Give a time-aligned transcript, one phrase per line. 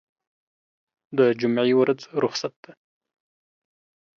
[1.17, 2.71] دجمعې ورځ رخصت ده